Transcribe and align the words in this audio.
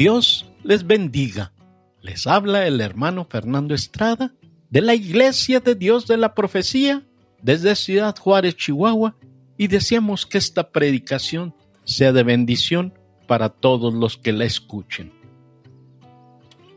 Dios 0.00 0.46
les 0.64 0.86
bendiga. 0.86 1.52
Les 2.00 2.26
habla 2.26 2.66
el 2.66 2.80
hermano 2.80 3.26
Fernando 3.28 3.74
Estrada 3.74 4.32
de 4.70 4.80
la 4.80 4.94
Iglesia 4.94 5.60
de 5.60 5.74
Dios 5.74 6.06
de 6.06 6.16
la 6.16 6.34
Profecía 6.34 7.06
desde 7.42 7.76
Ciudad 7.76 8.16
Juárez, 8.16 8.56
Chihuahua, 8.56 9.14
y 9.58 9.66
deseamos 9.66 10.24
que 10.24 10.38
esta 10.38 10.70
predicación 10.72 11.54
sea 11.84 12.12
de 12.12 12.22
bendición 12.22 12.94
para 13.26 13.50
todos 13.50 13.92
los 13.92 14.16
que 14.16 14.32
la 14.32 14.46
escuchen. 14.46 15.12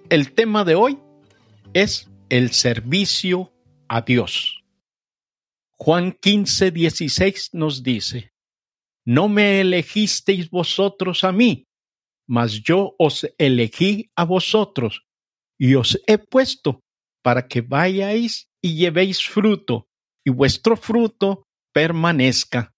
El 0.10 0.34
tema 0.34 0.66
de 0.66 0.76
hoy 0.76 1.00
es 1.74 2.10
el 2.28 2.52
servicio 2.52 3.54
a 3.88 4.02
Dios. 4.02 4.66
Juan 5.78 6.12
15, 6.12 6.71
16 6.71 7.52
nos 7.54 7.84
dice, 7.84 8.34
No 9.05 9.30
me 9.30 9.62
elegisteis 9.62 10.50
vosotros 10.50 11.24
a 11.24 11.32
mí, 11.32 11.68
mas 12.27 12.62
yo 12.63 12.95
os 12.98 13.27
elegí 13.38 14.09
a 14.16 14.26
vosotros 14.26 15.04
y 15.59 15.76
os 15.76 16.02
he 16.08 16.18
puesto 16.18 16.82
para 17.23 17.48
que 17.48 17.62
vayáis 17.62 18.48
y 18.62 18.76
llevéis 18.76 19.26
fruto, 19.26 19.88
y 20.26 20.32
vuestro 20.32 20.77
fruto 20.77 21.44
permanezca, 21.73 22.73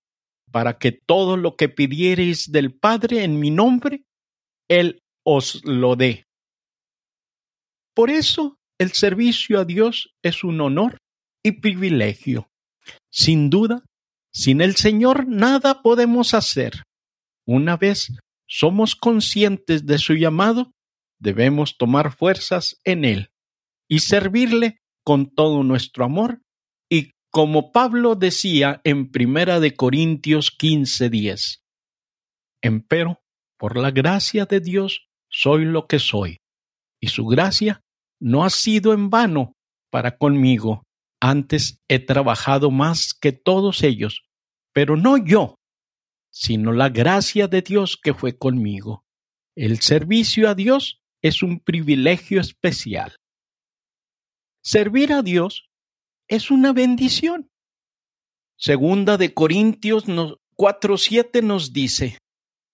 para 0.52 0.78
que 0.78 0.92
todo 0.92 1.38
lo 1.38 1.56
que 1.56 1.70
pidiereis 1.70 2.52
del 2.52 2.74
Padre 2.74 3.24
en 3.24 3.40
mi 3.40 3.52
nombre, 3.52 4.04
Él 4.70 5.00
os 5.26 5.64
lo 5.66 5.96
dé. 5.96 6.26
Por 7.96 8.10
eso 8.10 8.58
el 8.80 8.92
servicio 8.92 9.60
a 9.60 9.66
Dios 9.66 10.14
es 10.24 10.44
un 10.44 10.62
honor 10.62 10.98
y 11.44 11.54
privilegio. 11.54 12.50
Sin 13.12 13.50
duda, 13.50 13.84
sin 14.34 14.62
el 14.62 14.76
Señor 14.76 15.28
nada 15.28 15.82
podemos 15.82 16.34
hacer. 16.34 16.84
Una 17.48 17.78
vez 17.78 18.12
somos 18.48 18.96
conscientes 18.96 19.86
de 19.86 19.98
su 19.98 20.14
llamado, 20.14 20.72
debemos 21.20 21.78
tomar 21.78 22.12
fuerzas 22.12 22.80
en 22.84 23.06
Él 23.06 23.32
y 23.88 24.00
servirle 24.00 24.82
con 25.04 25.34
todo 25.34 25.64
nuestro 25.64 26.06
amor 26.06 26.42
y 26.90 27.12
como 27.32 27.72
Pablo 27.72 28.16
decía 28.16 28.82
en 28.84 29.12
Primera 29.12 29.60
de 29.60 29.76
Corintios 29.76 30.56
15:10. 30.58 31.62
Empero, 32.62 33.22
por 33.58 33.78
la 33.78 33.92
gracia 33.92 34.46
de 34.46 34.60
Dios, 34.60 35.08
soy 35.30 35.66
lo 35.66 35.88
que 35.88 36.00
soy, 36.00 36.38
y 37.00 37.08
su 37.08 37.26
gracia 37.26 37.82
no 38.20 38.44
ha 38.44 38.50
sido 38.50 38.94
en 38.94 39.10
vano 39.10 39.54
para 39.92 40.18
conmigo. 40.18 40.84
Antes 41.22 41.80
he 41.88 42.00
trabajado 42.00 42.72
más 42.72 43.14
que 43.14 43.32
todos 43.32 43.84
ellos, 43.84 44.24
pero 44.74 44.98
no 44.98 45.18
yo, 45.18 45.56
sino 46.36 46.74
la 46.74 46.90
gracia 46.90 47.48
de 47.48 47.62
Dios 47.62 47.96
que 47.96 48.14
fue 48.14 48.38
conmigo. 48.38 49.06
El 49.56 49.80
servicio 49.80 50.50
a 50.50 50.54
Dios 50.54 51.02
es 51.22 51.42
un 51.42 51.62
privilegio 51.62 52.42
especial. 52.42 53.16
Servir 54.62 55.14
a 55.14 55.22
Dios 55.22 55.70
es 56.28 56.52
una 56.52 56.74
bendición. 56.74 57.50
Segunda 58.58 59.18
de 59.18 59.34
Corintios 59.34 60.08
4:7 60.08 61.42
nos 61.42 61.72
dice, 61.72 62.18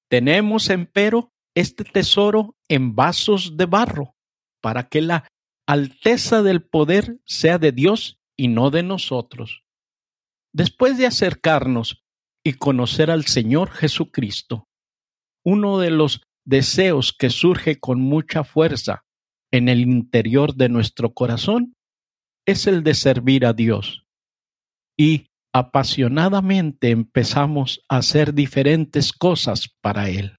tenemos 0.09 0.72
empero 0.72 1.32
este 1.54 1.84
tesoro 1.84 2.56
en 2.67 2.95
vasos 2.95 3.58
de 3.58 3.67
barro, 3.67 4.16
para 4.59 4.89
que 4.89 5.02
la 5.02 5.28
alteza 5.67 6.42
del 6.42 6.64
poder 6.64 7.20
sea 7.26 7.59
de 7.59 7.72
Dios 7.72 8.17
y 8.36 8.48
no 8.48 8.72
de 8.72 8.82
nosotros. 8.82 9.62
Después 10.52 10.98
de 10.98 11.06
acercarnos 11.06 12.04
y 12.44 12.53
conocer 12.53 13.11
al 13.11 13.25
Señor 13.25 13.72
Jesucristo. 13.72 14.67
Uno 15.44 15.80
de 15.80 15.92
los 15.92 16.22
deseos 16.45 17.14
que 17.14 17.30
surge 17.30 17.80
con 17.80 18.02
mucha 18.02 18.44
fuerza 18.44 19.06
en 19.52 19.70
el 19.70 19.81
interior 19.81 20.56
de 20.56 20.70
nuestro 20.70 21.14
corazón 21.14 21.76
es 22.45 22.67
el 22.67 22.83
de 22.83 22.93
servir 22.93 23.45
a 23.45 23.54
Dios. 23.54 24.05
Y 24.98 25.27
apasionadamente 25.54 26.89
empezamos 26.89 27.83
a 27.89 27.98
hacer 27.98 28.33
diferentes 28.33 29.14
cosas 29.14 29.70
para 29.82 30.10
Él. 30.10 30.38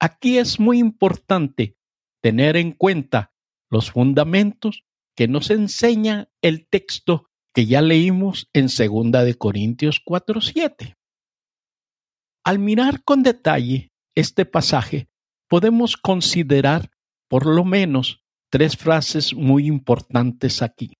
Aquí 0.00 0.38
es 0.38 0.58
muy 0.58 0.78
importante 0.78 1.76
tener 2.22 2.56
en 2.56 2.72
cuenta 2.72 3.32
los 3.70 3.90
fundamentos 3.90 4.84
que 5.16 5.28
nos 5.28 5.50
enseña 5.50 6.28
el 6.40 6.66
texto 6.68 7.30
que 7.54 7.66
ya 7.66 7.82
leímos 7.82 8.48
en 8.52 8.68
segunda 8.68 9.24
de 9.24 9.34
Corintios 9.34 10.00
4:7. 10.04 10.96
Al 12.44 12.58
mirar 12.58 13.04
con 13.04 13.22
detalle 13.22 13.92
este 14.16 14.46
pasaje, 14.46 15.08
podemos 15.48 15.96
considerar 15.96 16.90
por 17.28 17.46
lo 17.46 17.64
menos 17.64 18.22
tres 18.50 18.76
frases 18.76 19.34
muy 19.34 19.66
importantes 19.66 20.62
aquí. 20.62 20.94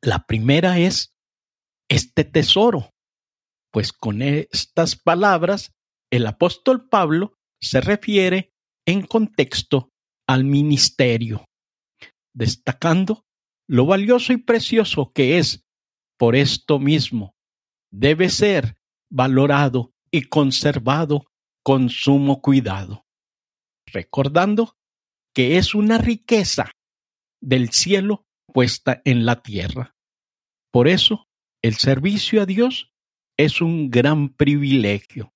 La 0.00 0.26
primera 0.26 0.78
es 0.78 1.14
este 1.88 2.24
tesoro, 2.24 2.90
pues 3.70 3.92
con 3.92 4.22
estas 4.22 4.96
palabras 4.96 5.72
el 6.10 6.26
apóstol 6.26 6.88
Pablo 6.88 7.34
se 7.60 7.80
refiere 7.80 8.52
en 8.86 9.06
contexto 9.06 9.90
al 10.26 10.44
ministerio, 10.44 11.44
destacando 12.34 13.24
lo 13.72 13.86
valioso 13.86 14.34
y 14.34 14.36
precioso 14.36 15.12
que 15.14 15.38
es 15.38 15.64
por 16.18 16.36
esto 16.36 16.78
mismo. 16.78 17.34
Debe 17.90 18.28
ser 18.28 18.76
valorado 19.10 19.94
y 20.10 20.24
conservado 20.24 21.24
con 21.64 21.88
sumo 21.88 22.42
cuidado, 22.42 23.06
recordando 23.86 24.76
que 25.34 25.56
es 25.56 25.74
una 25.74 25.96
riqueza 25.96 26.70
del 27.40 27.70
cielo 27.70 28.26
puesta 28.52 29.00
en 29.06 29.24
la 29.24 29.40
tierra. 29.40 29.96
Por 30.70 30.86
eso, 30.86 31.26
el 31.62 31.76
servicio 31.76 32.42
a 32.42 32.46
Dios 32.46 32.92
es 33.38 33.62
un 33.62 33.90
gran 33.90 34.34
privilegio. 34.34 35.32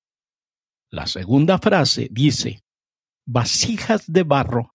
La 0.90 1.06
segunda 1.06 1.58
frase 1.58 2.08
dice, 2.10 2.62
vasijas 3.26 4.04
de 4.12 4.24
barro, 4.24 4.74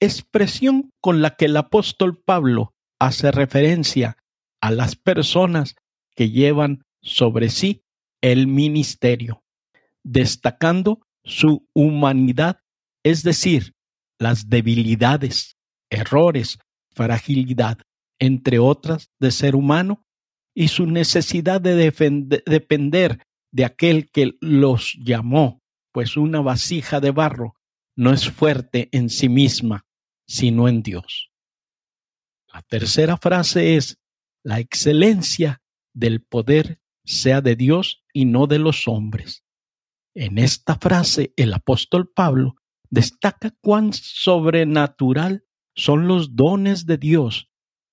expresión 0.00 0.90
con 1.02 1.20
la 1.20 1.36
que 1.36 1.44
el 1.44 1.56
apóstol 1.58 2.16
Pablo 2.16 2.72
hace 2.98 3.30
referencia 3.30 4.16
a 4.60 4.70
las 4.70 4.96
personas 4.96 5.76
que 6.14 6.30
llevan 6.30 6.84
sobre 7.00 7.48
sí 7.48 7.84
el 8.20 8.46
ministerio, 8.46 9.44
destacando 10.02 11.06
su 11.24 11.68
humanidad, 11.74 12.60
es 13.04 13.22
decir, 13.22 13.74
las 14.18 14.48
debilidades, 14.48 15.56
errores, 15.90 16.58
fragilidad, 16.90 17.78
entre 18.18 18.58
otras, 18.58 19.10
de 19.20 19.30
ser 19.30 19.54
humano 19.54 20.04
y 20.54 20.68
su 20.68 20.86
necesidad 20.86 21.60
de 21.60 21.76
depender 22.46 23.20
de 23.52 23.64
aquel 23.64 24.10
que 24.10 24.32
los 24.40 24.94
llamó, 25.00 25.62
pues 25.92 26.16
una 26.16 26.40
vasija 26.40 27.00
de 27.00 27.12
barro 27.12 27.54
no 27.96 28.12
es 28.12 28.28
fuerte 28.28 28.88
en 28.92 29.10
sí 29.10 29.28
misma, 29.28 29.86
sino 30.26 30.68
en 30.68 30.82
Dios. 30.82 31.27
La 32.58 32.62
tercera 32.62 33.16
frase 33.16 33.76
es, 33.76 34.00
la 34.42 34.58
excelencia 34.58 35.62
del 35.94 36.24
poder 36.24 36.80
sea 37.04 37.40
de 37.40 37.54
Dios 37.54 38.02
y 38.12 38.24
no 38.24 38.48
de 38.48 38.58
los 38.58 38.88
hombres. 38.88 39.44
En 40.12 40.38
esta 40.38 40.74
frase 40.74 41.32
el 41.36 41.54
apóstol 41.54 42.10
Pablo 42.12 42.56
destaca 42.90 43.54
cuán 43.60 43.92
sobrenatural 43.92 45.44
son 45.76 46.08
los 46.08 46.34
dones 46.34 46.84
de 46.84 46.98
Dios. 46.98 47.48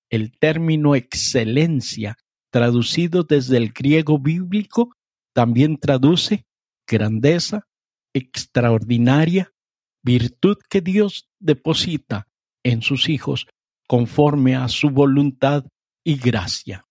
El 0.09 0.35
término 0.39 0.95
excelencia, 0.95 2.17
traducido 2.49 3.21
desde 3.21 3.57
el 3.57 3.71
griego 3.71 4.17
bíblico, 4.17 4.95
también 5.35 5.77
traduce 5.77 6.47
grandeza, 6.87 7.67
extraordinaria, 8.15 9.53
virtud 10.01 10.57
que 10.67 10.81
Dios 10.81 11.29
deposita 11.39 12.27
en 12.63 12.81
sus 12.81 13.09
hijos 13.09 13.45
conforme 13.87 14.55
a 14.55 14.67
su 14.67 14.89
voluntad 14.89 15.65
y 16.03 16.17
gracia. 16.17 16.87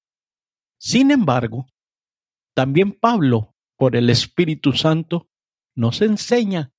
Sin 0.79 1.11
embargo, 1.11 1.67
también 2.55 2.93
Pablo, 2.93 3.55
por 3.76 3.96
el 3.96 4.11
Espíritu 4.11 4.73
Santo, 4.73 5.29
nos 5.75 6.02
enseña 6.02 6.73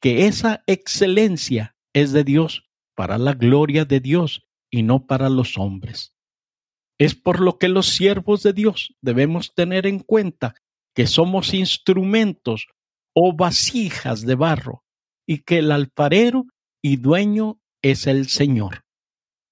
que 0.00 0.26
esa 0.26 0.62
excelencia 0.66 1.76
es 1.92 2.12
de 2.12 2.24
Dios 2.24 2.68
para 2.94 3.18
la 3.18 3.34
gloria 3.34 3.84
de 3.84 4.00
Dios 4.00 4.46
y 4.70 4.82
no 4.82 5.06
para 5.06 5.28
los 5.28 5.58
hombres. 5.58 6.14
Es 6.98 7.14
por 7.14 7.40
lo 7.40 7.58
que 7.58 7.68
los 7.68 7.86
siervos 7.88 8.42
de 8.42 8.52
Dios 8.52 8.94
debemos 9.00 9.54
tener 9.54 9.86
en 9.86 10.00
cuenta 10.00 10.54
que 10.94 11.06
somos 11.06 11.54
instrumentos 11.54 12.66
o 13.14 13.34
vasijas 13.36 14.22
de 14.22 14.34
barro 14.34 14.84
y 15.26 15.38
que 15.38 15.58
el 15.58 15.70
alfarero 15.70 16.46
y 16.82 16.96
dueño 16.96 17.60
es 17.82 18.06
el 18.06 18.28
Señor. 18.28 18.84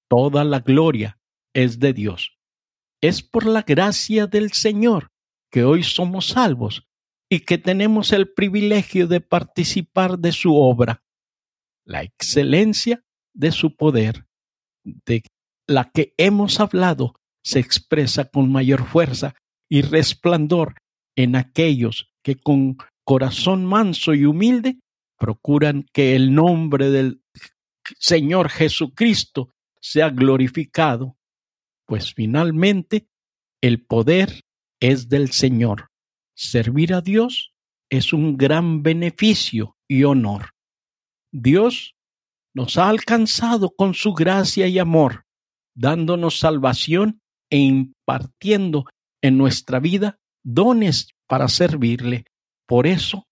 Toda 0.09 0.43
la 0.43 0.59
gloria 0.59 1.19
es 1.53 1.79
de 1.79 1.93
Dios. 1.93 2.37
Es 3.01 3.21
por 3.21 3.45
la 3.45 3.61
gracia 3.61 4.27
del 4.27 4.51
Señor 4.53 5.11
que 5.51 5.63
hoy 5.63 5.83
somos 5.83 6.27
salvos 6.27 6.87
y 7.29 7.41
que 7.41 7.57
tenemos 7.57 8.13
el 8.13 8.31
privilegio 8.31 9.07
de 9.07 9.21
participar 9.21 10.19
de 10.19 10.31
su 10.31 10.55
obra, 10.55 11.03
la 11.85 12.03
excelencia 12.03 13.03
de 13.33 13.51
su 13.51 13.75
poder, 13.75 14.25
de 14.83 15.23
la 15.67 15.91
que 15.91 16.13
hemos 16.17 16.59
hablado, 16.59 17.15
se 17.43 17.59
expresa 17.59 18.25
con 18.29 18.51
mayor 18.51 18.85
fuerza 18.85 19.35
y 19.69 19.81
resplandor 19.81 20.75
en 21.15 21.35
aquellos 21.35 22.09
que 22.23 22.35
con 22.35 22.77
corazón 23.03 23.65
manso 23.65 24.13
y 24.13 24.25
humilde 24.25 24.79
procuran 25.17 25.85
que 25.93 26.15
el 26.15 26.33
nombre 26.33 26.89
del 26.89 27.21
Señor 27.99 28.49
Jesucristo 28.49 29.49
sea 29.81 30.09
glorificado, 30.09 31.17
pues 31.85 32.13
finalmente 32.13 33.07
el 33.61 33.83
poder 33.85 34.41
es 34.79 35.09
del 35.09 35.31
Señor. 35.31 35.89
Servir 36.35 36.93
a 36.93 37.01
Dios 37.01 37.53
es 37.89 38.13
un 38.13 38.37
gran 38.37 38.83
beneficio 38.83 39.77
y 39.87 40.03
honor. 40.03 40.51
Dios 41.31 41.95
nos 42.53 42.77
ha 42.77 42.89
alcanzado 42.89 43.71
con 43.75 43.93
su 43.93 44.13
gracia 44.13 44.67
y 44.67 44.79
amor, 44.79 45.25
dándonos 45.75 46.39
salvación 46.39 47.21
e 47.49 47.57
impartiendo 47.57 48.85
en 49.21 49.37
nuestra 49.37 49.79
vida 49.79 50.19
dones 50.43 51.09
para 51.27 51.47
servirle. 51.47 52.25
Por 52.65 52.87
eso, 52.87 53.27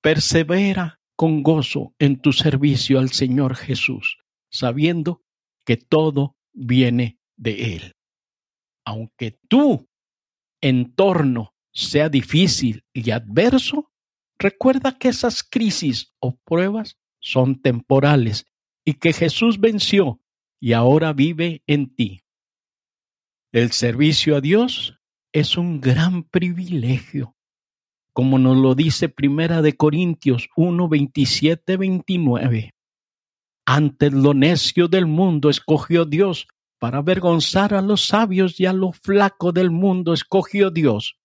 persevera 0.00 1.00
con 1.16 1.42
gozo 1.42 1.94
en 1.98 2.20
tu 2.20 2.32
servicio 2.32 2.98
al 2.98 3.10
Señor 3.10 3.56
Jesús, 3.56 4.18
sabiendo 4.50 5.22
que 5.64 5.76
todo 5.76 6.36
viene 6.52 7.18
de 7.36 7.76
Él. 7.76 7.96
Aunque 8.84 9.38
tu 9.48 9.88
entorno 10.60 11.54
sea 11.72 12.08
difícil 12.08 12.84
y 12.92 13.10
adverso, 13.10 13.92
recuerda 14.38 14.98
que 14.98 15.08
esas 15.08 15.42
crisis 15.42 16.14
o 16.20 16.36
pruebas 16.36 16.98
son 17.20 17.60
temporales 17.60 18.46
y 18.84 18.94
que 18.94 19.12
Jesús 19.12 19.60
venció 19.60 20.20
y 20.60 20.72
ahora 20.72 21.12
vive 21.12 21.62
en 21.66 21.94
ti. 21.94 22.22
El 23.52 23.72
servicio 23.72 24.36
a 24.36 24.40
Dios 24.40 24.98
es 25.32 25.56
un 25.56 25.80
gran 25.80 26.24
privilegio, 26.24 27.36
como 28.12 28.38
nos 28.38 28.56
lo 28.56 28.74
dice 28.74 29.08
Primera 29.08 29.62
de 29.62 29.76
Corintios 29.76 30.48
1, 30.56 30.88
27, 30.88 31.76
29. 31.76 32.74
Antes 33.70 34.14
lo 34.14 34.32
necio 34.32 34.88
del 34.88 35.04
mundo 35.04 35.50
escogió 35.50 36.06
Dios 36.06 36.48
para 36.78 37.00
avergonzar 37.00 37.74
a 37.74 37.82
los 37.82 38.06
sabios 38.06 38.58
y 38.58 38.64
a 38.64 38.72
lo 38.72 38.92
flaco 38.92 39.52
del 39.52 39.70
mundo 39.70 40.14
escogió 40.14 40.70
Dios 40.70 41.18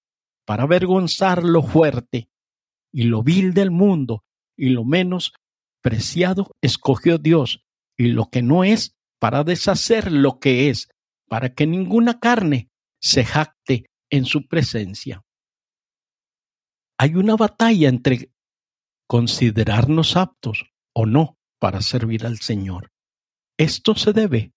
para 0.43 0.63
avergonzar 0.63 1.41
lo 1.41 1.63
fuerte 1.63 2.29
y 2.91 3.03
lo 3.03 3.23
vil 3.23 3.53
del 3.53 3.71
mundo 3.71 4.25
y 4.57 4.71
lo 4.71 4.83
menos 4.83 5.31
preciado 5.81 6.51
escogió 6.59 7.17
Dios 7.17 7.63
y 7.95 8.07
lo 8.07 8.25
que 8.25 8.41
no 8.41 8.65
es 8.65 8.97
para 9.19 9.45
deshacer 9.45 10.11
lo 10.11 10.41
que 10.41 10.69
es, 10.69 10.89
para 11.29 11.53
que 11.53 11.65
ninguna 11.65 12.19
carne 12.19 12.69
se 12.99 13.23
jacte 13.23 13.89
en 14.09 14.25
su 14.25 14.49
presencia. 14.49 15.23
Hay 16.97 17.15
una 17.15 17.37
batalla 17.37 17.87
entre 17.87 18.33
considerarnos 19.07 20.17
aptos 20.17 20.65
o 20.91 21.05
no 21.05 21.37
para 21.63 21.79
servir 21.79 22.25
al 22.25 22.39
Señor. 22.39 22.91
Esto 23.57 23.95
se 23.95 24.11
debe 24.11 24.51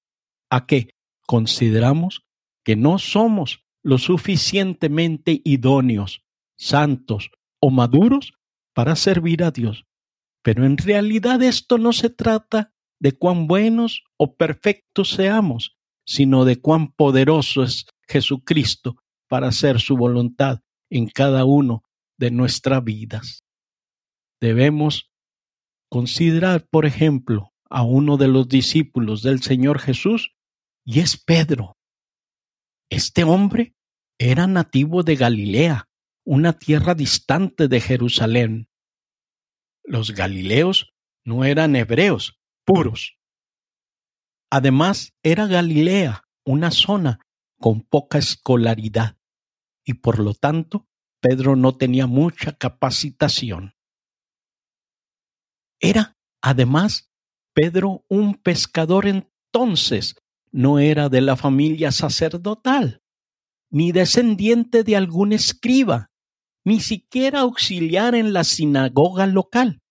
a 0.51 0.67
que 0.67 0.91
consideramos 1.25 2.27
que 2.65 2.75
no 2.75 2.99
somos 2.99 3.65
lo 3.85 3.99
suficientemente 3.99 5.41
idóneos, 5.45 6.25
santos 6.59 7.31
o 7.61 7.71
maduros 7.71 8.33
para 8.75 8.97
servir 8.97 9.45
a 9.45 9.53
Dios. 9.53 9.85
Pero 10.43 10.67
en 10.67 10.77
realidad 10.77 11.41
esto 11.45 11.79
no 11.79 11.93
se 11.93 12.11
trata 12.11 12.75
de 12.99 13.13
cuán 13.13 13.47
buenos 13.47 14.03
o 14.17 14.35
perfectos 14.35 15.11
seamos, 15.11 15.77
sino 16.05 16.45
de 16.45 16.61
cuán 16.61 16.91
poderoso 16.91 17.63
es 17.63 17.87
Jesucristo 18.09 18.97
para 19.29 19.47
hacer 19.47 19.79
su 19.79 19.97
voluntad 19.97 20.59
en 20.91 21.07
cada 21.07 21.45
uno 21.45 21.85
de 22.19 22.33
nuestras 22.33 22.83
vidas. 22.83 23.45
Debemos 24.41 25.13
considerar, 25.97 26.69
por 26.69 26.85
ejemplo, 26.85 27.55
a 27.71 27.83
uno 27.83 28.19
de 28.19 28.29
los 28.29 28.47
discípulos 28.51 29.23
del 29.23 29.43
Señor 29.43 29.79
Jesús, 29.79 30.35
y 30.85 31.01
es 31.01 31.17
Pedro. 31.17 31.79
Este 32.91 33.25
hombre 33.25 33.75
era 34.19 34.47
nativo 34.47 35.05
de 35.05 35.17
Galilea, 35.17 35.89
una 36.23 36.53
tierra 36.53 36.95
distante 36.95 37.67
de 37.67 37.81
Jerusalén. 37.81 38.69
Los 39.85 40.11
galileos 40.11 40.93
no 41.25 41.47
eran 41.47 41.75
hebreos 41.77 42.39
puros. 42.67 43.17
Además, 44.51 45.15
era 45.23 45.47
Galilea 45.47 46.25
una 46.45 46.73
zona 46.73 47.21
con 47.59 47.81
poca 47.81 48.19
escolaridad 48.19 49.17
y 49.83 49.95
por 49.95 50.19
lo 50.19 50.35
tanto 50.35 50.87
Pedro 51.21 51.57
no 51.57 51.75
tenía 51.79 52.07
mucha 52.07 52.53
capacitación. 52.53 53.76
Era, 55.81 56.17
además, 56.41 57.11
Pedro 57.53 58.05
un 58.09 58.35
pescador 58.35 59.07
entonces, 59.07 60.17
no 60.53 60.79
era 60.79 61.09
de 61.09 61.21
la 61.21 61.37
familia 61.37 61.93
sacerdotal 61.93 63.03
ni 63.71 63.93
descendiente 63.93 64.85
de 64.85 64.97
algún 64.97 65.33
escriba, 65.33 66.11
ni 66.65 66.81
siquiera 66.81 67.41
auxiliar 67.41 68.15
en 68.15 68.33
la 68.33 68.45
sinagoga 68.45 69.27
local. 69.27 69.83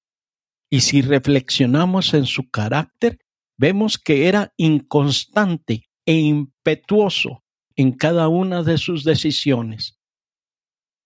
Y 0.69 0.81
si 0.81 1.01
reflexionamos 1.01 2.13
en 2.13 2.25
su 2.25 2.49
carácter, 2.49 3.19
vemos 3.57 3.97
que 3.97 4.27
era 4.27 4.53
inconstante 4.57 5.83
e 6.05 6.15
impetuoso 6.15 7.43
en 7.75 7.91
cada 7.91 8.27
una 8.27 8.63
de 8.63 8.77
sus 8.77 9.03
decisiones. 9.03 9.99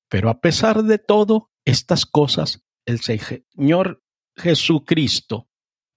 Pero 0.08 0.30
a 0.30 0.40
pesar 0.42 0.84
de 0.84 0.98
todo 0.98 1.52
estas 1.66 2.06
cosas, 2.06 2.64
el 2.86 3.00
Señor 3.02 4.02
Jesucristo 4.40 5.48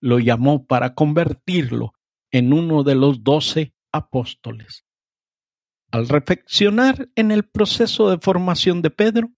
lo 0.00 0.18
llamó 0.18 0.66
para 0.66 0.94
convertirlo 0.94 1.94
en 2.30 2.52
uno 2.52 2.82
de 2.82 2.94
los 2.94 3.22
doce 3.22 3.74
apóstoles. 3.92 4.84
Al 5.90 6.08
reflexionar 6.08 7.10
en 7.14 7.30
el 7.30 7.44
proceso 7.44 8.10
de 8.10 8.18
formación 8.18 8.82
de 8.82 8.90
Pedro, 8.90 9.30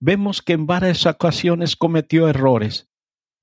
vemos 0.00 0.42
que 0.42 0.54
en 0.54 0.66
varias 0.66 1.06
ocasiones 1.06 1.76
cometió 1.76 2.28
errores 2.28 2.88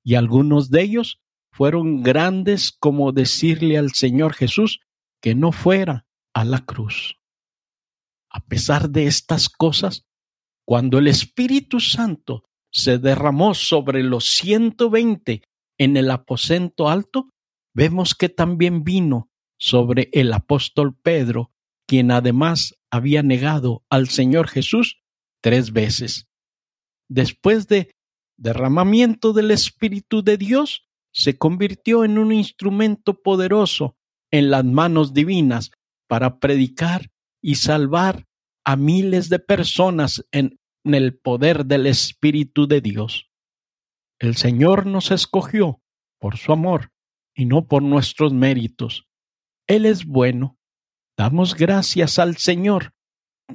y 0.04 0.16
algunos 0.16 0.70
de 0.70 0.82
ellos 0.82 1.22
fueron 1.51 2.04
grandes 2.04 2.72
como 2.72 3.12
decirle 3.12 3.78
al 3.78 3.94
Señor 3.94 4.34
Jesús 4.34 4.82
que 5.22 5.36
no 5.36 5.51
fuera 5.51 6.06
a 6.34 6.44
la 6.44 6.66
cruz. 6.66 7.18
A 8.30 8.46
pesar 8.46 8.90
de 8.90 9.08
estas 9.08 9.48
cosas, 9.48 10.06
cuando 10.66 10.98
el 10.98 11.08
Espíritu 11.08 11.80
Santo 11.80 12.44
se 12.75 12.98
derramó 12.98 13.53
sobre 13.53 14.03
los 14.03 14.25
120 14.25 15.44
en 15.77 15.96
el 15.96 16.12
aposento 16.12 16.89
alto, 16.89 17.29
vemos 17.74 18.15
que 18.15 18.27
también 18.27 18.84
vino 18.84 19.29
sobre 19.58 20.10
el 20.12 20.34
apóstol 20.34 20.94
Pedro 20.94 21.53
quien 21.88 22.12
además 22.12 22.75
había 22.91 23.24
negado 23.24 23.86
al 23.89 24.10
Señor 24.10 24.50
Jesús 24.50 25.00
tres 25.41 25.72
veces. 25.72 26.27
Después 27.08 27.67
de 27.67 27.91
derramamiento 28.38 29.32
del 29.32 29.51
Espíritu 29.51 30.22
de 30.22 30.38
Dios, 30.38 30.89
se 31.13 31.38
convirtió 31.38 32.03
en 32.03 32.17
un 32.17 32.34
instrumento 32.34 33.22
poderoso 33.22 33.96
en 34.32 34.50
las 34.50 34.65
manos 34.65 35.13
divinas 35.13 35.72
para 36.08 36.39
predicar 36.39 37.10
y 37.41 37.55
salvar 37.55 38.25
a 38.65 38.75
miles 38.75 39.29
de 39.29 39.39
personas 39.39 40.25
en, 40.32 40.60
el 40.94 41.18
poder 41.18 41.65
del 41.65 41.88
Espíritu 41.88 42.68
de 42.68 42.82
Dios. 42.82 43.32
El 44.20 44.36
Señor 44.36 44.86
nos 44.86 45.12
escogió 45.12 45.82
por 46.20 46.38
su 46.38 46.54
amor 46.54 46.92
y 47.34 47.46
no 47.46 47.68
por 47.68 47.82
nuestros 47.82 48.34
méritos. 48.34 49.08
Él 49.68 49.86
es 49.86 50.06
bueno 50.06 50.58
Damos 51.18 51.56
gracias 51.56 52.20
al 52.20 52.36
Señor, 52.38 52.94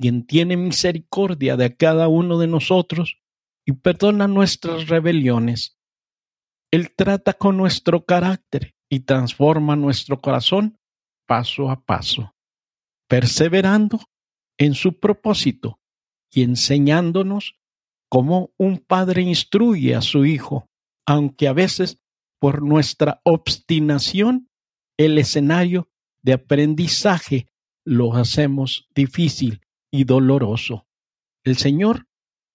quien 0.00 0.26
tiene 0.26 0.56
misericordia 0.56 1.56
de 1.56 1.76
cada 1.76 2.08
uno 2.08 2.38
de 2.38 2.46
nosotros 2.46 3.18
y 3.66 3.72
perdona 3.72 4.26
nuestras 4.28 4.88
rebeliones. 4.88 5.78
Él 6.70 6.94
trata 6.94 7.34
con 7.34 7.56
nuestro 7.58 8.04
carácter 8.06 8.74
y 8.88 9.00
transforma 9.00 9.76
nuestro 9.76 10.20
corazón 10.20 10.78
paso 11.26 11.70
a 11.70 11.84
paso, 11.84 12.34
perseverando 13.08 14.00
en 14.58 14.74
su 14.74 14.98
propósito 14.98 15.79
y 16.32 16.42
enseñándonos 16.42 17.56
cómo 18.08 18.52
un 18.56 18.78
padre 18.78 19.22
instruye 19.22 19.94
a 19.94 20.02
su 20.02 20.24
hijo, 20.24 20.68
aunque 21.06 21.48
a 21.48 21.52
veces 21.52 22.00
por 22.38 22.62
nuestra 22.62 23.20
obstinación 23.24 24.48
el 24.96 25.18
escenario 25.18 25.88
de 26.22 26.34
aprendizaje 26.34 27.46
lo 27.84 28.14
hacemos 28.14 28.88
difícil 28.94 29.62
y 29.90 30.04
doloroso. 30.04 30.86
El 31.44 31.56
Señor 31.56 32.06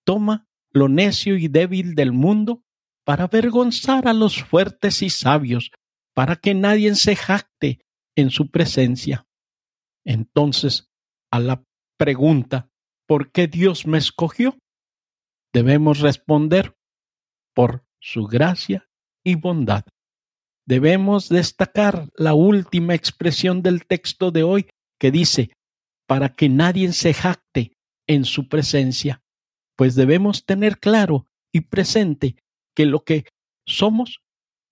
toma 0.05 0.47
lo 0.71 0.89
necio 0.89 1.37
y 1.37 1.47
débil 1.47 1.95
del 1.95 2.11
mundo 2.11 2.63
para 3.05 3.25
avergonzar 3.25 4.07
a 4.07 4.13
los 4.13 4.43
fuertes 4.43 5.01
y 5.01 5.09
sabios, 5.09 5.71
para 6.13 6.35
que 6.35 6.53
nadie 6.53 6.93
se 6.95 7.15
jacte 7.15 7.79
en 8.15 8.29
su 8.29 8.49
presencia. 8.49 9.27
Entonces, 10.05 10.91
a 11.31 11.39
la 11.39 11.63
pregunta, 11.97 12.69
¿por 13.07 13.31
qué 13.31 13.47
Dios 13.47 13.87
me 13.87 13.97
escogió? 13.97 14.57
Debemos 15.53 15.99
responder, 15.99 16.75
por 17.53 17.85
su 17.99 18.25
gracia 18.25 18.87
y 19.23 19.35
bondad. 19.35 19.85
Debemos 20.67 21.29
destacar 21.29 22.09
la 22.15 22.33
última 22.33 22.93
expresión 22.93 23.61
del 23.61 23.85
texto 23.85 24.31
de 24.31 24.43
hoy 24.43 24.67
que 24.99 25.11
dice, 25.11 25.51
para 26.07 26.29
que 26.29 26.49
nadie 26.49 26.91
se 26.93 27.13
jacte 27.13 27.73
en 28.07 28.25
su 28.25 28.47
presencia, 28.47 29.23
pues 29.75 29.95
debemos 29.95 30.45
tener 30.45 30.79
claro 30.79 31.27
y 31.51 31.61
presente 31.61 32.35
que 32.75 32.85
lo 32.85 33.03
que 33.03 33.25
somos, 33.65 34.21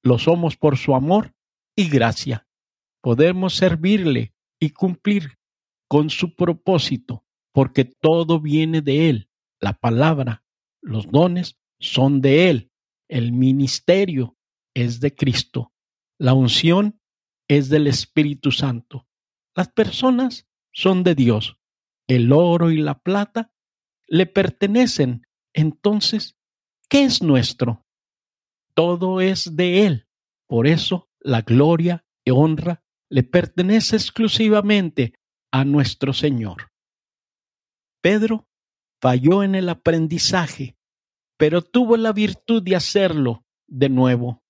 lo 0.04 0.20
somos 0.20 0.58
por 0.58 0.78
su 0.78 0.94
amor 0.94 1.34
y 1.75 1.90
gracia. 1.90 2.46
Podemos 3.02 3.56
servirle 3.56 4.34
y 4.60 4.72
cumplir 4.72 5.38
con 5.88 6.10
su 6.10 6.36
propósito, 6.36 7.23
porque 7.53 7.86
todo 7.86 8.41
viene 8.41 8.81
de 8.81 9.10
Él. 9.10 9.29
La 9.62 9.74
palabra, 9.74 10.43
los 10.81 11.07
dones 11.07 11.57
son 11.79 12.19
de 12.19 12.50
Él. 12.50 12.72
El 13.07 13.31
ministerio 13.31 14.36
es 14.74 15.00
de 15.00 15.15
Cristo. 15.15 15.72
La 16.19 16.33
unción 16.33 17.00
es 17.48 17.69
del 17.69 17.88
Espíritu 17.88 18.51
Santo. 18.51 19.07
Las 19.55 19.69
personas 19.69 20.48
son 20.74 21.03
de 21.03 21.15
Dios. 21.15 21.57
El 22.07 22.31
oro 22.31 22.72
y 22.72 22.77
la 22.77 23.00
plata 23.00 23.53
le 24.07 24.25
pertenecen. 24.25 25.27
Entonces, 25.53 26.36
¿qué 26.89 27.03
es 27.03 27.22
nuestro? 27.22 27.86
Todo 28.74 29.22
es 29.22 29.55
de 29.55 29.86
Él. 29.86 30.07
Por 30.48 30.67
eso 30.67 31.10
la 31.19 31.41
gloria 31.41 32.05
y 32.25 32.31
honra 32.31 32.83
le 33.10 33.24
pertenece 33.24 33.95
exclusivamente 33.95 35.13
a 35.51 35.63
nuestro 35.65 36.13
Señor. 36.13 36.73
Pedro 38.03 38.50
falló 39.01 39.43
en 39.43 39.55
el 39.55 39.69
aprendizaje, 39.69 40.75
pero 41.38 41.62
tuvo 41.62 41.95
la 41.95 42.12
virtud 42.12 42.62
de 42.62 42.75
hacerlo 42.75 43.45
de 43.65 43.88
nuevo, 43.88 44.43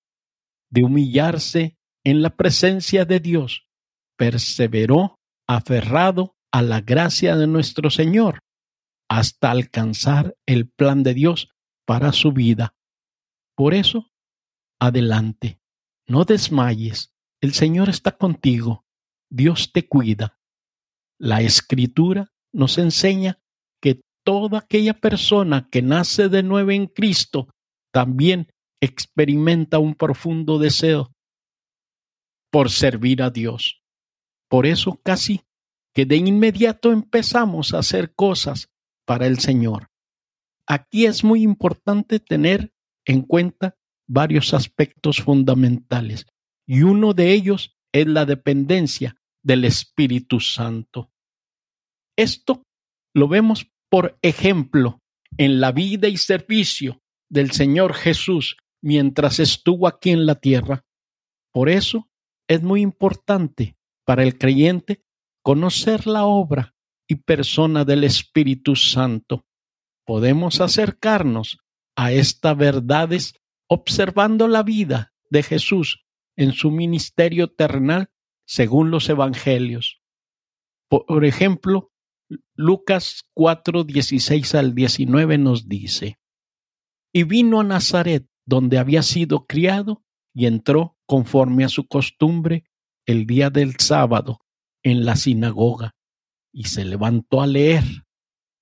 de 0.71 0.83
humillarse 0.83 1.77
en 2.03 2.23
la 2.23 2.35
presencia 2.35 3.05
de 3.05 3.19
Dios. 3.19 3.69
Perseveró 4.17 5.19
aferrado 5.47 6.35
a 6.51 6.63
la 6.63 6.81
gracia 6.81 7.35
de 7.35 7.45
nuestro 7.45 7.91
Señor 7.91 8.39
hasta 9.07 9.51
alcanzar 9.51 10.35
el 10.47 10.67
plan 10.67 11.03
de 11.03 11.13
Dios 11.13 11.49
para 11.85 12.11
su 12.11 12.31
vida. 12.31 12.75
Por 13.55 13.75
eso, 13.75 14.11
adelante, 14.79 15.61
no 16.07 16.25
desmayes, 16.25 17.13
el 17.39 17.53
Señor 17.53 17.89
está 17.89 18.17
contigo, 18.17 18.83
Dios 19.29 19.71
te 19.71 19.87
cuida. 19.87 20.39
La 21.19 21.41
escritura 21.41 22.33
nos 22.51 22.79
enseña 22.79 23.42
toda 24.23 24.59
aquella 24.59 24.93
persona 24.93 25.67
que 25.69 25.81
nace 25.81 26.29
de 26.29 26.43
nuevo 26.43 26.71
en 26.71 26.87
Cristo 26.87 27.47
también 27.91 28.47
experimenta 28.81 29.79
un 29.79 29.95
profundo 29.95 30.59
deseo 30.59 31.13
por 32.51 32.69
servir 32.69 33.21
a 33.21 33.29
Dios. 33.29 33.81
Por 34.49 34.65
eso 34.65 34.99
casi 35.03 35.41
que 35.93 36.05
de 36.05 36.17
inmediato 36.17 36.91
empezamos 36.91 37.73
a 37.73 37.79
hacer 37.79 38.13
cosas 38.13 38.69
para 39.05 39.27
el 39.27 39.39
Señor. 39.39 39.89
Aquí 40.67 41.05
es 41.05 41.23
muy 41.23 41.43
importante 41.43 42.19
tener 42.19 42.73
en 43.05 43.21
cuenta 43.21 43.75
varios 44.07 44.53
aspectos 44.53 45.17
fundamentales 45.21 46.25
y 46.65 46.83
uno 46.83 47.13
de 47.13 47.33
ellos 47.33 47.77
es 47.91 48.07
la 48.07 48.25
dependencia 48.25 49.15
del 49.43 49.65
Espíritu 49.65 50.39
Santo. 50.39 51.11
Esto 52.15 52.63
lo 53.13 53.27
vemos, 53.27 53.67
por 53.93 54.17
ejemplo, 54.23 55.03
en 55.37 55.61
la 55.61 55.71
vida 55.71 56.07
y 56.07 56.17
servicio 56.17 57.03
del 57.29 57.51
Señor 57.51 57.93
Jesús 57.93 58.57
mientras 58.81 59.39
estuvo 59.39 59.87
aquí 59.87 60.09
en 60.09 60.25
la 60.25 60.33
tierra. 60.33 60.83
Por 61.51 61.69
eso 61.69 62.09
es 62.47 62.63
muy 62.63 62.81
importante 62.81 63.77
para 64.03 64.23
el 64.23 64.39
creyente 64.39 65.03
conocer 65.43 66.07
la 66.07 66.25
obra 66.25 66.73
y 67.07 67.17
persona 67.17 67.85
del 67.85 68.03
Espíritu 68.03 68.75
Santo. 68.75 69.45
Podemos 70.07 70.59
acercarnos 70.59 71.59
a 71.95 72.11
estas 72.11 72.57
verdades 72.57 73.35
observando 73.67 74.47
la 74.47 74.63
vida 74.63 75.13
de 75.29 75.43
Jesús 75.43 76.03
en 76.35 76.53
su 76.53 76.71
ministerio 76.71 77.51
terrenal 77.51 78.09
según 78.47 78.89
los 78.89 79.07
evangelios. 79.07 80.01
Por 80.89 81.25
ejemplo, 81.25 81.92
Lucas 82.55 83.23
4, 83.33 83.83
16 83.83 84.55
al 84.55 84.75
19 84.75 85.37
nos 85.37 85.67
dice, 85.67 86.17
Y 87.13 87.23
vino 87.23 87.59
a 87.59 87.63
Nazaret, 87.63 88.27
donde 88.45 88.77
había 88.77 89.03
sido 89.03 89.45
criado, 89.45 90.03
y 90.33 90.47
entró 90.47 90.97
conforme 91.05 91.63
a 91.63 91.69
su 91.69 91.87
costumbre 91.87 92.65
el 93.05 93.25
día 93.25 93.49
del 93.49 93.75
sábado 93.77 94.39
en 94.83 95.05
la 95.05 95.15
sinagoga, 95.15 95.95
y 96.53 96.65
se 96.65 96.85
levantó 96.85 97.41
a 97.41 97.47
leer, 97.47 97.83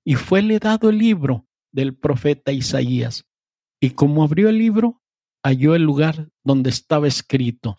y 0.06 0.16
fuele 0.16 0.60
dado 0.60 0.90
el 0.90 0.98
libro 0.98 1.48
del 1.72 1.96
profeta 1.96 2.52
Isaías, 2.52 3.26
y 3.80 3.92
como 3.92 4.24
abrió 4.24 4.50
el 4.50 4.58
libro, 4.58 5.02
halló 5.44 5.76
el 5.76 5.84
lugar 5.84 6.30
donde 6.44 6.70
estaba 6.70 7.08
escrito, 7.08 7.78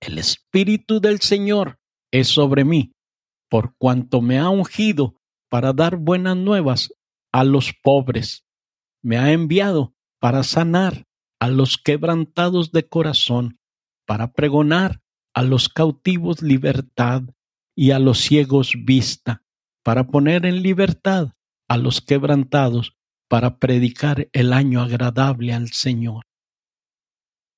El 0.00 0.18
Espíritu 0.18 1.00
del 1.00 1.20
Señor 1.20 1.78
es 2.10 2.28
sobre 2.28 2.64
mí, 2.64 2.92
por 3.48 3.74
cuanto 3.76 4.20
me 4.20 4.38
ha 4.38 4.48
ungido 4.48 5.16
para 5.48 5.72
dar 5.72 5.96
buenas 5.96 6.36
nuevas 6.36 6.92
a 7.32 7.44
los 7.44 7.72
pobres, 7.82 8.44
me 9.02 9.18
ha 9.18 9.32
enviado 9.32 9.94
para 10.20 10.42
sanar 10.42 11.06
a 11.38 11.48
los 11.48 11.76
quebrantados 11.76 12.72
de 12.72 12.88
corazón, 12.88 13.58
para 14.06 14.32
pregonar 14.32 15.00
a 15.34 15.42
los 15.42 15.68
cautivos 15.68 16.42
libertad 16.42 17.22
y 17.76 17.90
a 17.90 17.98
los 17.98 18.18
ciegos 18.18 18.72
vista, 18.84 19.42
para 19.82 20.06
poner 20.06 20.46
en 20.46 20.62
libertad 20.62 21.34
a 21.68 21.76
los 21.76 22.00
quebrantados, 22.00 22.96
para 23.28 23.58
predicar 23.58 24.28
el 24.32 24.52
año 24.52 24.80
agradable 24.80 25.52
al 25.52 25.68
Señor. 25.68 26.24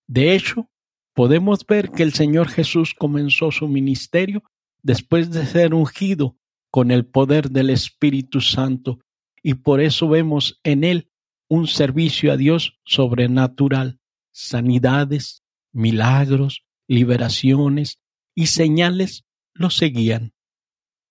De 0.09 0.35
hecho, 0.35 0.71
podemos 1.15 1.67
ver 1.67 1.91
que 1.91 2.03
el 2.03 2.15
Señor 2.15 2.49
Jesús 2.49 2.95
comenzó 2.95 3.51
su 3.51 3.69
ministerio 3.69 4.43
después 4.83 5.31
de 5.31 5.47
ser 5.47 5.75
ungido 5.75 6.37
con 6.71 6.91
el 6.91 7.07
poder 7.07 7.51
del 7.51 7.71
Espíritu 7.71 8.41
Santo, 8.41 9.01
y 9.43 9.55
por 9.55 9.81
eso 9.81 10.09
vemos 10.09 10.61
en 10.65 10.85
él 10.85 11.11
un 11.49 11.67
servicio 11.67 12.33
a 12.33 12.37
Dios 12.37 12.79
sobrenatural, 12.85 14.01
sanidades, 14.31 15.43
milagros, 15.73 16.65
liberaciones 16.87 18.01
y 18.35 18.47
señales 18.47 19.25
lo 19.55 19.71
seguían. 19.71 20.35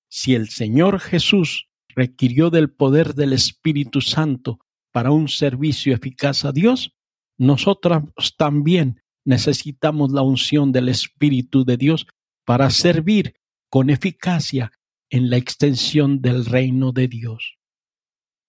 Si 0.09 0.35
el 0.35 0.49
Señor 0.49 0.99
Jesús 0.99 1.67
requirió 1.89 2.49
del 2.49 2.69
poder 2.69 3.15
del 3.15 3.33
Espíritu 3.33 4.01
Santo 4.01 4.59
para 4.91 5.11
un 5.11 5.27
servicio 5.27 5.93
eficaz 5.93 6.45
a 6.45 6.51
Dios, 6.51 6.93
nosotros 7.37 8.03
también 8.37 9.01
necesitamos 9.25 10.11
la 10.11 10.21
unción 10.21 10.71
del 10.71 10.89
Espíritu 10.89 11.65
de 11.65 11.77
Dios 11.77 12.07
para 12.45 12.69
servir 12.69 13.35
con 13.77 13.91
eficacia 13.91 14.71
en 15.11 15.29
la 15.29 15.37
extensión 15.37 16.19
del 16.19 16.47
reino 16.47 16.93
de 16.93 17.07
Dios. 17.07 17.59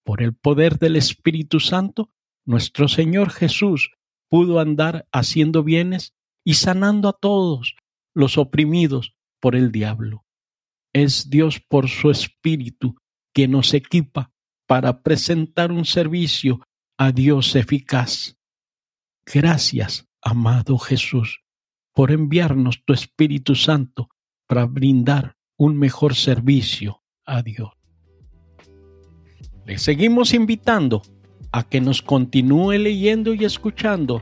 Por 0.02 0.23
el 0.23 0.35
poder 0.35 0.78
del 0.78 0.97
Espíritu 0.97 1.61
Santo, 1.61 2.14
nuestro 2.47 2.88
Señor 2.88 3.28
Jesús 3.28 3.90
pudo 4.30 4.58
andar 4.58 5.06
haciendo 5.12 5.62
bienes 5.62 6.14
y 6.47 6.54
sanando 6.54 7.11
a 7.11 7.12
todos 7.12 7.76
los 8.14 8.38
oprimidos 8.38 9.16
por 9.38 9.54
el 9.54 9.70
diablo. 9.70 10.25
Es 10.94 11.28
Dios 11.28 11.61
por 11.61 11.90
su 11.90 12.11
Espíritu 12.11 12.97
que 13.35 13.49
nos 13.49 13.75
equipa 13.75 14.32
para 14.66 15.02
presentar 15.02 15.73
un 15.73 15.85
servicio 15.85 16.64
a 16.97 17.12
Dios 17.12 17.54
eficaz. 17.54 18.38
Gracias, 19.26 20.08
amado 20.23 20.78
Jesús, 20.78 21.42
por 21.92 22.12
enviarnos 22.12 22.82
tu 22.87 22.94
Espíritu 22.94 23.54
Santo 23.54 24.08
para 24.49 24.67
brindar 24.67 25.37
un 25.57 25.78
mejor 25.78 26.17
servicio 26.17 27.00
a 27.25 27.43
Dios. 27.43 27.71
Le 29.67 29.78
seguimos 29.78 30.35
invitando 30.35 31.02
a 31.52 31.62
que 31.62 31.81
nos 31.81 32.02
continúe 32.02 32.73
leyendo 32.73 33.35
y 33.35 33.45
escuchando 33.45 34.21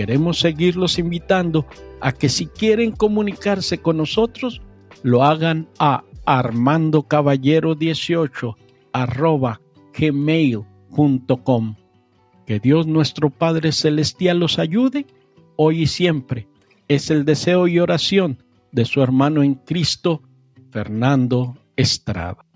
Queremos 0.00 0.38
seguirlos 0.38 0.98
invitando 0.98 1.66
a 2.00 2.12
que 2.12 2.30
si 2.30 2.46
quieren 2.46 2.90
comunicarse 2.90 3.82
con 3.82 3.98
nosotros, 3.98 4.62
lo 5.02 5.24
hagan 5.24 5.68
a 5.78 6.04
armandocaballero18 6.24 8.56
arroba 8.94 9.60
gmail.com. 9.92 11.76
Que 12.46 12.60
Dios 12.60 12.86
nuestro 12.86 13.28
Padre 13.28 13.72
Celestial 13.72 14.38
los 14.38 14.58
ayude 14.58 15.04
hoy 15.56 15.82
y 15.82 15.86
siempre. 15.86 16.48
Es 16.88 17.10
el 17.10 17.26
deseo 17.26 17.68
y 17.68 17.78
oración 17.78 18.42
de 18.72 18.86
su 18.86 19.02
hermano 19.02 19.42
en 19.42 19.52
Cristo, 19.52 20.22
Fernando 20.70 21.58
Estrada. 21.76 22.49